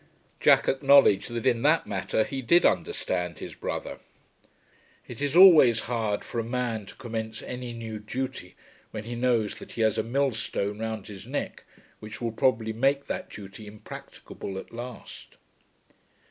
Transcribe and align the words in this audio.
Jack 0.39 0.67
acknowledged 0.67 1.29
that 1.29 1.45
in 1.45 1.61
that 1.61 1.85
matter 1.85 2.23
he 2.23 2.41
did 2.41 2.65
understand 2.65 3.37
his 3.37 3.53
brother. 3.53 3.99
It 5.07 5.21
is 5.21 5.35
always 5.35 5.81
hard 5.81 6.23
for 6.23 6.39
a 6.39 6.43
man 6.43 6.87
to 6.87 6.95
commence 6.95 7.43
any 7.43 7.71
new 7.71 7.99
duty 7.99 8.55
when 8.89 9.03
he 9.03 9.13
knows 9.13 9.53
that 9.59 9.73
he 9.73 9.81
has 9.81 9.99
a 9.99 10.03
millstone 10.03 10.79
round 10.79 11.05
his 11.05 11.27
neck 11.27 11.65
which 11.99 12.19
will 12.19 12.31
probably 12.31 12.73
make 12.73 13.05
that 13.05 13.29
duty 13.29 13.67
impracticable 13.67 14.57
at 14.57 14.73
last. 14.73 15.37